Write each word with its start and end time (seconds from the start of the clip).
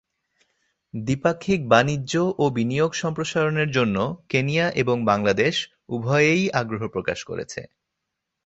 দ্বিপাক্ষিক 0.93 1.59
বাণিজ্য 1.67 2.13
ও 2.37 2.45
বিনিয়োগ 2.49 2.91
সম্প্রসারণের 2.93 3.69
জন্য 3.71 3.97
কেনিয়া 4.29 4.65
এবং 4.81 4.97
বাংলাদেশ 5.05 5.55
উভয়েই 5.89 6.43
আগ্রহ 6.51 6.81
প্রকাশ 6.87 7.19
করেছে। 7.23 7.61